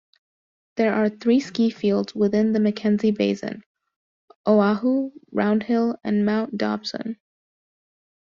There 0.77 0.95
are 0.95 1.09
three 1.09 1.39
skifields 1.39 2.15
within 2.15 2.53
the 2.53 2.59
MacKenzie 2.59 3.15
Basin; 3.15 3.61
Ohau, 4.47 5.11
Round 5.31 5.61
Hill, 5.61 5.95
and 6.03 6.25
Mount 6.25 6.57
Dobson. 6.57 7.19